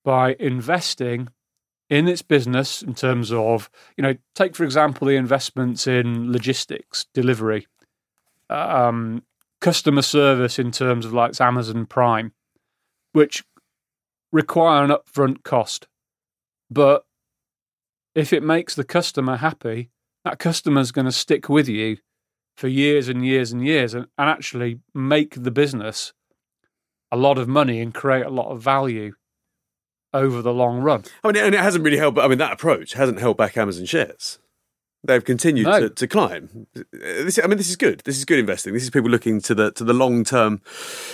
[0.03, 1.27] by investing
[1.89, 7.05] in its business in terms of, you know, take for example the investments in logistics,
[7.13, 7.67] delivery,
[8.49, 9.23] um,
[9.61, 12.33] customer service in terms of like Amazon Prime,
[13.13, 13.43] which
[14.31, 15.87] require an upfront cost.
[16.69, 17.05] But
[18.17, 19.91] if it makes the customer happy,
[20.25, 21.97] that customer's going to stick with you
[22.55, 26.13] for years and years and years and, and actually make the business
[27.11, 29.13] a lot of money and create a lot of value
[30.15, 31.03] over the long run.
[31.23, 32.17] I mean, and it hasn't really held.
[32.17, 34.39] I mean, that approach hasn't held back Amazon shares.
[35.03, 35.79] They've continued No.
[35.81, 36.67] to, to climb.
[36.91, 38.01] This, I mean, this is good.
[38.03, 38.73] This is good investing.
[38.73, 40.61] This is people looking to the to the long term,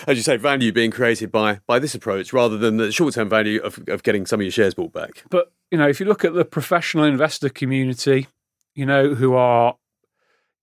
[0.07, 3.29] as you say, value being created by by this approach rather than the short term
[3.29, 5.23] value of, of getting some of your shares bought back.
[5.29, 8.27] But you know, if you look at the professional investor community,
[8.73, 9.75] you know, who are,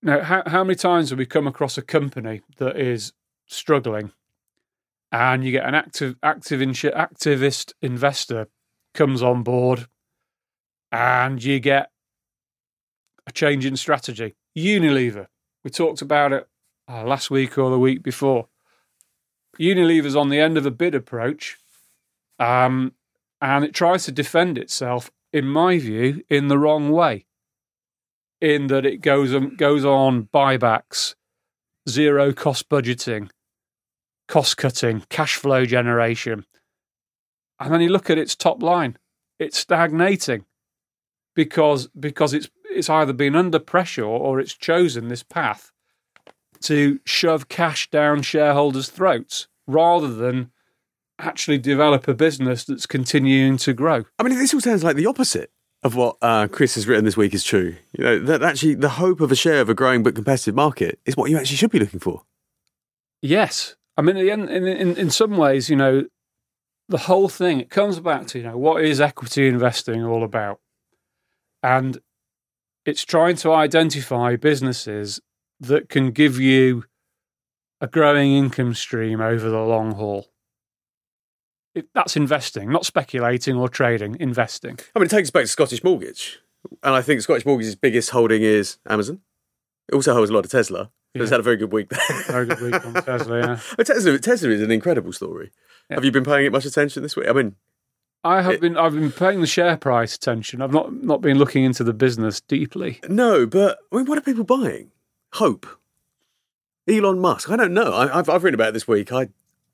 [0.02, 3.12] you know, how how many times have we come across a company that is
[3.46, 4.12] struggling,
[5.12, 8.48] and you get an active active insu- activist investor
[8.94, 9.86] comes on board,
[10.90, 11.89] and you get
[13.30, 14.34] a change in strategy.
[14.56, 15.26] Unilever,
[15.64, 16.48] we talked about it
[16.88, 18.48] uh, last week or the week before.
[19.58, 21.56] Unilever's on the end of a bid approach.
[22.38, 22.94] Um,
[23.40, 27.26] and it tries to defend itself, in my view, in the wrong way.
[28.40, 31.14] In that it goes um, goes on buybacks,
[31.86, 33.28] zero cost budgeting,
[34.28, 36.46] cost cutting, cash flow generation,
[37.58, 38.96] and then you look at its top line,
[39.38, 40.46] it's stagnating
[41.34, 45.72] because because it's it's either been under pressure or it's chosen this path
[46.62, 50.50] to shove cash down shareholders' throats rather than
[51.18, 54.04] actually develop a business that's continuing to grow.
[54.18, 55.50] I mean, this all sounds like the opposite
[55.82, 57.76] of what uh, Chris has written this week is true.
[57.96, 60.98] You know, that actually the hope of a share of a growing but competitive market
[61.06, 62.22] is what you actually should be looking for.
[63.22, 66.04] Yes, I mean, at the end, in, in in some ways, you know,
[66.88, 70.60] the whole thing it comes back to you know what is equity investing all about,
[71.62, 72.00] and
[72.84, 75.20] it's trying to identify businesses
[75.60, 76.84] that can give you
[77.80, 80.28] a growing income stream over the long haul.
[81.74, 84.16] It, that's investing, not speculating or trading.
[84.18, 84.78] Investing.
[84.94, 86.40] I mean, it takes us back to Scottish Mortgage,
[86.82, 89.20] and I think Scottish Mortgage's biggest holding is Amazon.
[89.88, 90.90] It also holds a lot of Tesla.
[91.14, 92.22] It's had a very good week there.
[92.28, 93.38] Very good week on Tesla.
[93.40, 93.56] Yeah.
[93.84, 95.50] Tesla, Tesla is an incredible story.
[95.88, 95.96] Yeah.
[95.96, 97.28] Have you been paying it much attention this week?
[97.28, 97.56] I mean,
[98.22, 98.76] I have It- been.
[98.76, 100.60] I've been paying the share price attention.
[100.62, 103.00] I've not not been looking into the business deeply.
[103.08, 104.90] no, but I mean, what are people buying?
[105.34, 105.66] Hope.
[106.88, 107.50] Elon Musk.
[107.50, 107.92] I don't know.
[107.92, 109.12] I, I've, I've written about it this week.
[109.12, 109.28] I,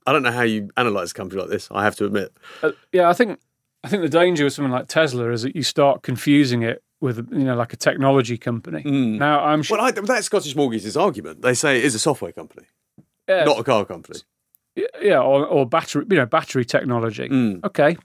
[0.06, 1.68] I don't know how you analyze a company like this.
[1.70, 2.32] I have to admit.
[2.62, 3.38] Uh, yeah, I think
[3.82, 7.18] I think the danger with something like Tesla is that you start confusing it with
[7.32, 8.82] you know like a technology company.
[8.84, 9.78] Now I'm sure.
[9.78, 11.42] Well, I, that's Scottish Mortgage's argument.
[11.42, 12.66] They say it is a software company,
[13.28, 14.20] yeah, not a car company.
[15.00, 17.28] yeah, or, or battery, you know, battery technology.
[17.28, 17.64] Mm.
[17.64, 17.96] Okay,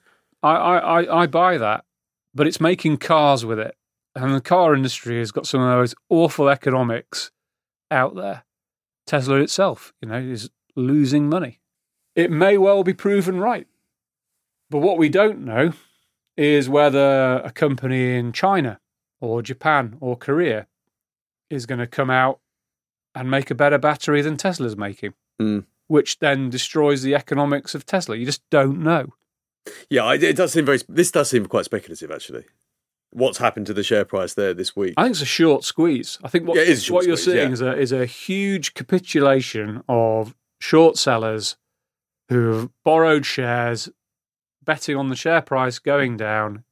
[0.43, 1.85] I, I, I, I buy that,
[2.33, 3.75] but it's making cars with it,
[4.15, 7.31] and the car industry has got some of those awful economics
[7.89, 8.43] out there.
[9.05, 11.59] Tesla itself, you know, is losing money.
[12.15, 13.67] It may well be proven right,
[14.69, 15.73] but what we don't know
[16.37, 18.79] is whether a company in China
[19.19, 20.67] or Japan or Korea
[21.49, 22.39] is going to come out
[23.13, 25.65] and make a better battery than Tesla's making Mm.
[25.87, 28.15] which then destroys the economics of Tesla.
[28.15, 29.13] You just don't know.
[29.89, 30.79] Yeah, it does seem very.
[30.89, 32.45] This does seem quite speculative, actually.
[33.11, 34.93] What's happened to the share price there this week?
[34.97, 36.17] I think it's a short squeeze.
[36.23, 37.53] I think what, Yeah, it is a what you're squeeze, seeing yeah.
[37.53, 41.57] is, a, is a huge capitulation of short sellers
[42.29, 43.89] who have borrowed shares,
[44.63, 46.63] betting on the share price going down,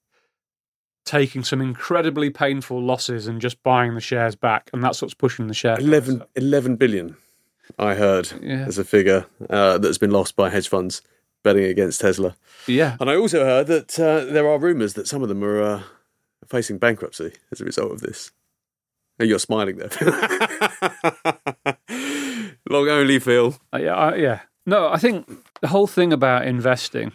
[1.06, 4.69] taking some incredibly painful losses and just buying the shares back.
[4.71, 6.30] And that's what's pushing the share price 11, up.
[6.36, 7.17] 11 billion,
[7.78, 8.65] I heard, Yeah.
[8.65, 11.02] as a figure uh, that's been lost by hedge funds
[11.43, 12.36] betting against Tesla.
[12.67, 12.97] Yeah.
[12.99, 15.84] And I also heard that uh, there are rumours that some of them are uh,
[16.47, 18.32] facing bankruptcy as a result of this.
[19.19, 19.89] Oh, you're smiling there.
[22.69, 23.58] Long only, Phil.
[23.73, 24.39] Uh, yeah, I, yeah.
[24.65, 25.30] No, I think
[25.62, 27.12] the whole thing about investing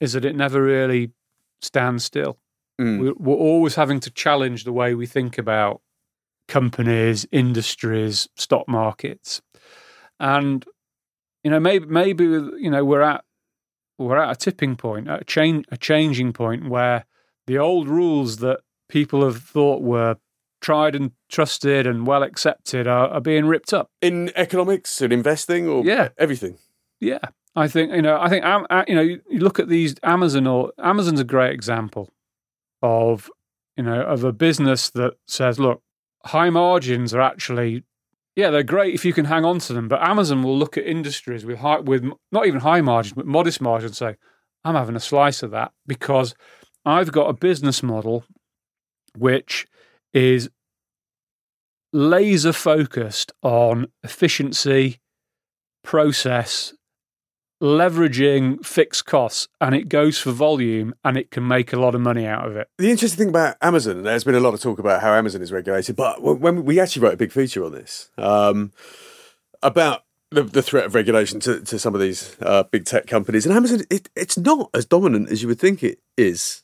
[0.00, 1.12] is that it never really
[1.62, 2.38] stands still.
[2.80, 3.00] Mm.
[3.00, 5.80] We're, we're always having to challenge the way we think about
[6.48, 9.40] companies, industries, stock markets,
[10.18, 10.64] and
[11.44, 13.24] you know maybe maybe you know we're at
[14.08, 17.04] we're at a tipping point, a change a changing point where
[17.46, 20.16] the old rules that people have thought were
[20.60, 23.88] tried and trusted and well accepted are, are being ripped up.
[24.02, 26.08] In economics and investing or Yeah.
[26.18, 26.58] everything.
[27.00, 27.20] Yeah,
[27.56, 28.18] I think you know.
[28.20, 29.00] I think uh, you know.
[29.00, 32.10] You you look at these Amazon or Amazon's a great example
[32.82, 33.30] of
[33.76, 35.82] you know of a business that says, look,
[36.26, 37.84] high margins are actually
[38.40, 40.86] yeah they're great if you can hang on to them, but Amazon will look at
[40.86, 44.16] industries with high with not even high margins but modest margins say,
[44.64, 46.34] I'm having a slice of that because
[46.84, 48.24] I've got a business model
[49.16, 49.66] which
[50.14, 50.48] is
[51.92, 55.00] laser focused on efficiency,
[55.84, 56.72] process,
[57.60, 62.00] leveraging fixed costs, and it goes for volume and it can make a lot of
[62.00, 62.68] money out of it.
[62.78, 65.52] The interesting thing about Amazon, there's been a lot of talk about how Amazon is
[65.52, 68.72] regulated, but when we actually wrote a big feature on this um,
[69.62, 73.44] about the, the threat of regulation to, to some of these uh, big tech companies,
[73.44, 76.62] and Amazon, it, it's not as dominant as you would think it is.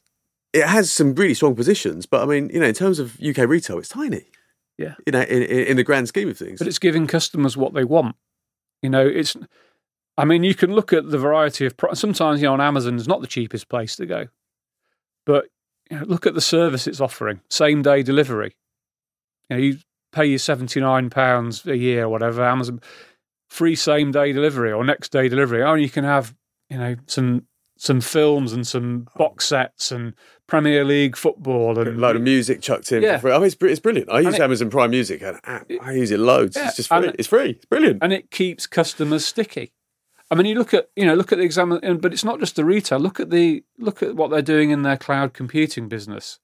[0.53, 3.39] It has some really strong positions, but I mean, you know, in terms of UK
[3.49, 4.27] retail, it's tiny.
[4.79, 4.95] Yeah.
[5.07, 6.59] You know, in, in, in the grand scheme of things.
[6.59, 8.17] But it's giving customers what they want.
[8.83, 9.37] You know, it's.
[10.19, 11.77] I mean, you can look at the variety of.
[11.77, 14.27] Pro- Sometimes, you know, on Amazon is not the cheapest place to go,
[15.25, 15.47] but
[15.91, 18.57] you know, look at the service it's offering: same day delivery.
[19.51, 19.79] You know, you
[20.13, 22.45] pay your seventy nine pounds a year, or whatever.
[22.45, 22.81] Amazon
[23.49, 25.63] free same day delivery or next day delivery.
[25.63, 26.35] Oh, you can have
[26.71, 27.47] you know some
[27.79, 29.57] some films and some box oh.
[29.57, 30.15] sets and
[30.47, 33.17] Premier League football and a load of music chucked in Yeah.
[33.17, 33.33] for free.
[33.33, 34.11] I mean, it's, it's brilliant.
[34.11, 36.57] I use it- Amazon Prime Music and ah, I, I use it loads.
[36.57, 37.09] Yeah, It's just free.
[37.09, 37.51] and- it's free.
[37.51, 37.99] It's brilliant.
[38.03, 39.73] and it keeps customers sticky.
[40.31, 42.57] I mean, you look at you know look at the exam, but it's not just
[42.57, 42.99] the retail.
[42.99, 46.41] Look at the look at what they're doing in their cloud computing business.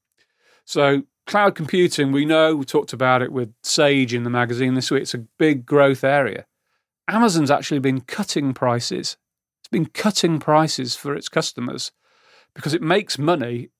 [0.64, 4.90] So cloud computing, we know we talked about it with Sage in the magazine this
[4.90, 5.02] week.
[5.02, 6.46] It's a big growth area.
[7.08, 9.16] Amazon's actually been cutting prices.
[9.60, 11.92] It's been cutting prices for its customers
[12.54, 13.70] because it makes money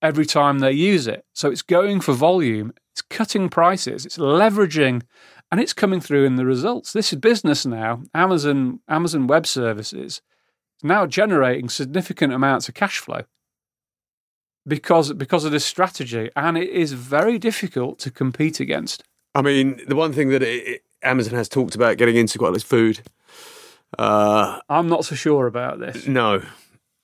[0.00, 1.24] every time they use it.
[1.34, 2.72] So it's going for volume.
[2.92, 4.06] It's cutting prices.
[4.06, 5.02] It's leveraging
[5.54, 6.92] and it's coming through in the results.
[6.92, 8.02] This is business now.
[8.12, 10.22] Amazon Amazon Web Services is
[10.82, 13.22] now generating significant amounts of cash flow
[14.66, 19.04] because because of this strategy, and it is very difficult to compete against.
[19.32, 22.48] I mean, the one thing that it, it- Amazon has talked about getting into quite
[22.48, 23.00] a lot is food.
[23.96, 26.08] Uh, I'm not so sure about this.
[26.08, 26.42] no,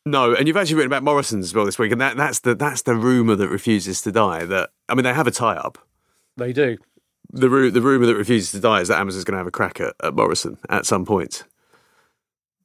[0.05, 2.57] no, and you've actually written about Morrison's as well this week, and that, that's the
[2.57, 4.45] that's the rumor that refuses to die.
[4.45, 5.79] That I mean, they have a tie up.
[6.37, 6.79] They do.
[7.33, 9.53] The ru- the rumor that refuses to die is that Amazon's going to have a
[9.53, 11.45] crack at, at Morrison at some point.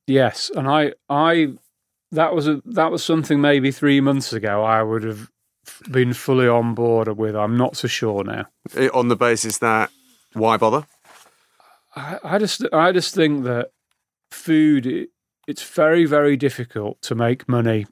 [0.07, 1.53] Yes, and I I
[2.11, 5.29] that was a that was something maybe three months ago I would have
[5.91, 7.35] been fully on board with.
[7.35, 8.45] I'm not so sure now.
[8.93, 9.89] On the basis that
[10.33, 10.85] why bother?
[11.95, 13.71] I, I just I just think that
[14.31, 15.09] food it,
[15.47, 17.87] it's very very difficult to make money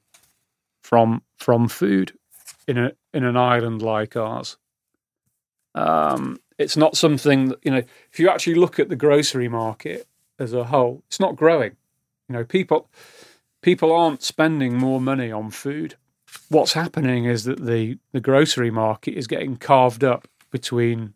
[0.82, 2.14] from from food
[2.68, 4.58] in a in an island like ours.
[5.76, 7.84] Um, it's not something that you know.
[8.12, 10.08] If you actually look at the grocery market
[10.40, 11.76] as a whole, it's not growing.
[12.30, 12.90] You know, people
[13.62, 15.96] people aren't spending more money on food.
[16.50, 21.14] What's happening is that the the grocery market is getting carved up between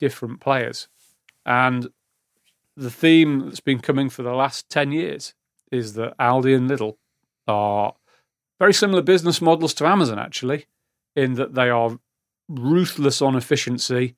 [0.00, 0.88] different players.
[1.46, 1.88] And
[2.76, 5.34] the theme that's been coming for the last 10 years
[5.70, 6.96] is that Aldi and Lidl
[7.46, 7.94] are
[8.58, 10.66] very similar business models to Amazon, actually,
[11.14, 11.98] in that they are
[12.48, 14.16] ruthless on efficiency.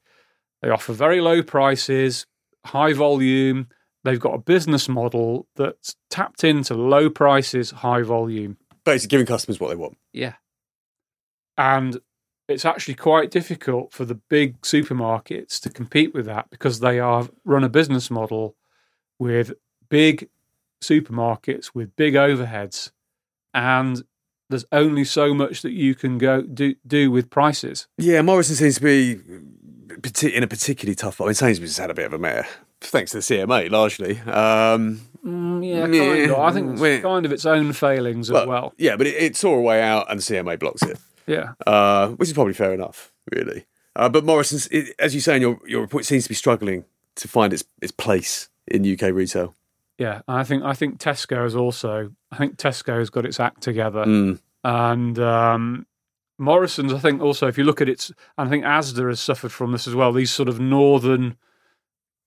[0.67, 2.27] They offer very low prices,
[2.65, 3.69] high volume.
[4.03, 8.57] They've got a business model that's tapped into low prices, high volume.
[8.85, 9.97] Basically, giving customers what they want.
[10.13, 10.33] Yeah.
[11.57, 12.01] And
[12.49, 17.29] it's actually quite difficult for the big supermarkets to compete with that because they are
[17.45, 18.57] run a business model
[19.21, 19.53] with
[19.89, 20.29] big
[20.83, 22.91] supermarkets with big overheads
[23.55, 24.03] and
[24.51, 27.89] there's only so much that you can go do do with prices.
[27.99, 29.21] Yeah, Morrison seems to be
[30.23, 31.21] in a particularly tough.
[31.21, 32.47] I mean, Sainsbury's has had a bit of a mare,
[32.81, 34.19] thanks to the CMA largely.
[34.21, 36.39] Um, Mm, yeah, kind of.
[36.39, 38.73] I think it's well- kind of its own failings as well.
[38.79, 41.55] yeah, but it, it saw a way out, and the CMA blocks it, Yeah.
[41.67, 43.67] uh, which is probably fair enough, really.
[43.97, 46.85] Uh, but Morrison's, it, as you say in your your report, seems to be struggling
[47.17, 49.55] to find its its place in UK retail.
[49.99, 52.13] Yeah, I think I think Tesco has also.
[52.31, 54.39] I think Tesco's got its act together, Mm.
[54.63, 55.87] and um,
[56.39, 56.93] Morrison's.
[56.93, 59.73] I think also, if you look at its, and I think Asda has suffered from
[59.73, 60.13] this as well.
[60.13, 61.37] These sort of northern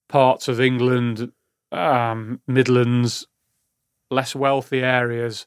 [0.08, 1.32] parts of England,
[1.72, 3.28] um, Midlands,
[4.10, 5.46] less wealthy areas.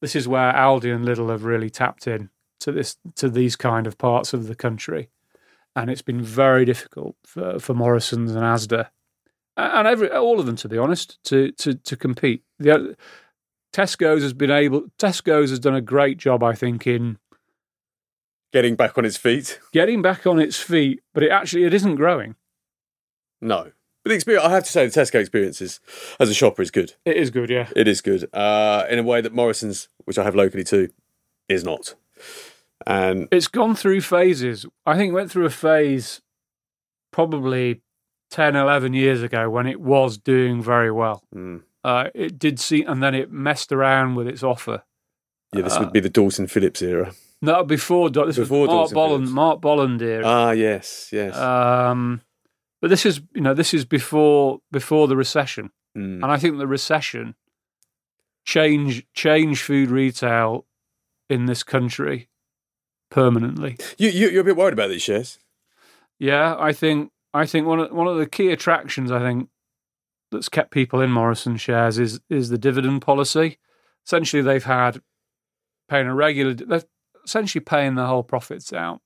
[0.00, 3.86] This is where Aldi and Lidl have really tapped in to this to these kind
[3.86, 5.08] of parts of the country,
[5.74, 8.88] and it's been very difficult for, for Morrison's and Asda,
[9.56, 12.42] and every all of them, to be honest, to to to compete.
[12.58, 12.96] The
[13.72, 14.82] Tesco's has been able.
[14.98, 17.18] Tesco's has done a great job, I think, in
[18.54, 19.58] Getting back on its feet.
[19.72, 22.36] getting back on its feet, but it actually it isn't growing.
[23.42, 23.72] No.
[24.04, 25.80] But the experience, I have to say, the Tesco experience is,
[26.20, 26.94] as a shopper is good.
[27.04, 27.68] It is good, yeah.
[27.74, 28.28] It is good.
[28.32, 30.90] Uh, in a way that Morrison's, which I have locally too,
[31.48, 31.94] is not.
[32.86, 34.66] And It's gone through phases.
[34.86, 36.20] I think it went through a phase
[37.12, 37.80] probably
[38.30, 41.22] 10, 11 years ago when it was doing very well.
[41.34, 44.84] mm, Uh, it did see, and then it messed around with its offer.
[45.52, 47.12] yeah, this would be the Dalton Philips era.
[47.44, 49.30] No, before this Before was Mark Bolland.
[49.30, 50.22] Mark Bolland era.
[50.26, 51.36] Ah, yes, yes.
[51.36, 52.20] Um,
[52.80, 56.22] but this is, you know, this is before before the recession, Mm.
[56.22, 57.34] and I think the recession
[58.44, 60.66] change change food retail
[61.30, 62.28] in this country
[63.10, 63.76] permanently.
[63.96, 65.38] You, you, you're a bit worried about these shares.
[66.18, 69.48] Yeah, I think I think one of one of the key attractions I think
[70.30, 73.58] that's kept people in Morrison shares is is the dividend policy.
[74.06, 75.00] Essentially, they've had
[75.88, 76.54] paying a regular.
[76.54, 76.82] They're
[77.24, 79.00] essentially paying the whole profits out.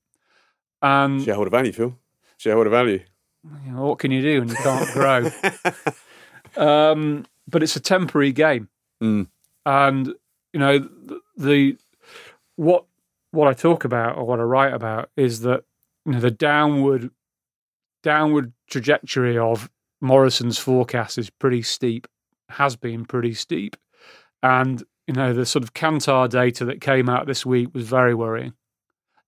[0.83, 1.97] And Shareholder value, Phil.
[2.37, 3.01] Shareholder value.
[3.65, 5.31] you know, what can you do when you can't grow?
[6.57, 8.69] um, but it's a temporary game,
[9.03, 9.29] Mm.
[9.65, 10.07] and
[10.53, 11.77] you know the, the
[12.57, 12.85] what
[13.31, 15.65] what I talk about or what I write about is that
[16.05, 17.11] you know the downward
[18.03, 22.07] downward trajectory of Morrison's forecast is pretty steep,
[22.49, 23.77] has been pretty steep,
[24.43, 28.15] and you know the sort of Kantar data that came out this week was very
[28.15, 28.53] worrying,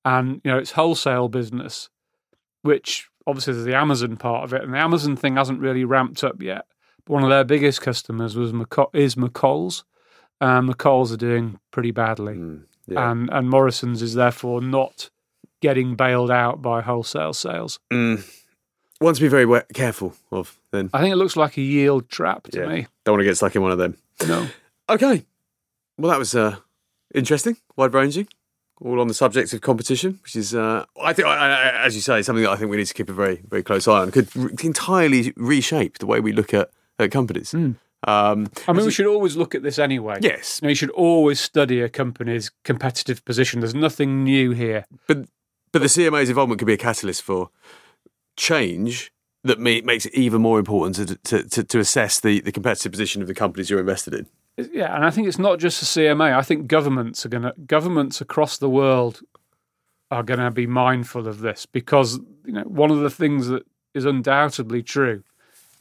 [0.04, 1.88] and you know it's wholesale business,
[2.62, 6.22] which obviously there's the Amazon part of it, and the Amazon thing hasn't really ramped
[6.22, 6.66] up yet.
[7.04, 9.84] But one of their biggest customers was McC- is McColl's,
[10.40, 13.10] and McColl's are doing pretty badly, Mm, yeah.
[13.10, 15.10] and and Morrison's is therefore not
[15.62, 17.78] getting bailed out by wholesale sales.
[17.92, 18.22] Mm.
[18.98, 20.90] One to be very careful of, then.
[20.92, 22.66] I think it looks like a yield trap to Yeah.
[22.66, 22.86] me.
[23.04, 23.96] Don't want to get stuck in one of them.
[24.28, 24.46] No,
[24.90, 25.24] Okay.
[26.00, 26.56] Well, that was uh,
[27.14, 28.26] interesting, wide ranging,
[28.80, 32.00] all on the subject of competition, which is, uh, I think, I, I, as you
[32.00, 34.10] say, something that I think we need to keep a very, very close eye on.
[34.10, 37.52] Could r- entirely reshape the way we look at, at companies.
[37.52, 37.76] Um,
[38.66, 40.16] I mean we should always look at this anyway.
[40.22, 43.60] yes, You, know, you should always study a company's competitive position.
[43.60, 44.86] There's nothing new here.
[45.06, 45.26] but
[45.70, 47.50] but the CMA's involvement could be a catalyst for
[48.38, 49.12] change
[49.44, 53.20] that makes it even more important to, to, to, to assess the, the competitive position
[53.22, 54.26] of the companies you're invested in.
[54.72, 56.36] Yeah, and I think it's not just the CMA.
[56.36, 59.20] I think governments are going to governments across the world
[60.10, 63.64] are going to be mindful of this because you know one of the things that
[63.94, 65.22] is undoubtedly true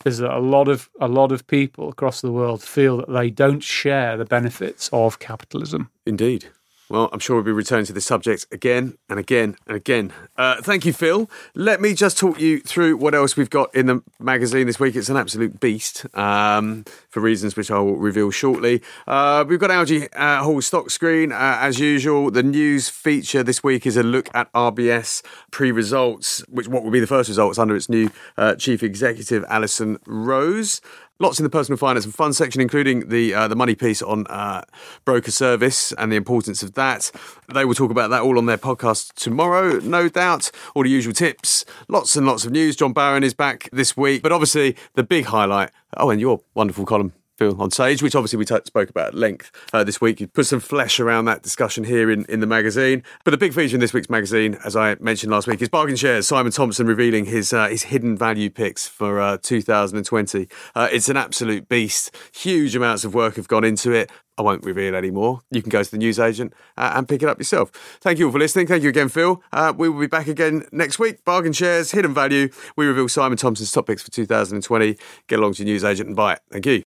[0.05, 3.29] is that a lot of a lot of people across the world feel that they
[3.29, 5.89] don't share the benefits of capitalism.
[6.05, 6.47] Indeed.
[6.89, 10.11] Well, I'm sure we'll be returning to this subject again and again and again.
[10.35, 11.29] Uh, thank you, Phil.
[11.53, 14.95] Let me just talk you through what else we've got in the magazine this week.
[14.95, 18.81] It's an absolute beast um, for reasons which I will reveal shortly.
[19.05, 22.31] Uh, we've got Algy uh, Hall stock screen uh, as usual.
[22.31, 25.21] The news feature this week is a look at RBS
[25.51, 29.99] pre-results, which what will be the first results under its new uh, chief executive, Alison
[30.07, 30.81] Rose.
[31.21, 34.25] Lots in the personal finance and fund section, including the uh, the money piece on
[34.27, 34.63] uh,
[35.03, 37.11] broker service and the importance of that.
[37.53, 40.49] They will talk about that all on their podcast tomorrow, no doubt.
[40.75, 42.77] All the usual tips, lots and lots of news.
[42.77, 45.71] John Baron is back this week, but obviously the big highlight.
[45.97, 47.11] Oh, and your wonderful column.
[47.39, 50.19] Phil, on stage, which obviously we t- spoke about at length uh, this week.
[50.19, 53.01] You put some flesh around that discussion here in, in the magazine.
[53.23, 55.95] But the big feature in this week's magazine, as I mentioned last week, is Bargain
[55.95, 56.27] Shares.
[56.27, 60.49] Simon Thompson revealing his uh, his hidden value picks for uh, 2020.
[60.75, 62.13] Uh, it's an absolute beast.
[62.35, 64.11] Huge amounts of work have gone into it.
[64.37, 65.41] I won't reveal any more.
[65.49, 67.71] You can go to the newsagent uh, and pick it up yourself.
[68.01, 68.67] Thank you all for listening.
[68.67, 69.41] Thank you again, Phil.
[69.53, 71.23] Uh, we will be back again next week.
[71.23, 72.49] Bargain shares, hidden value.
[72.75, 74.97] We reveal Simon Thompson's top picks for 2020.
[75.27, 76.39] Get along to your newsagent and buy it.
[76.51, 76.88] Thank you.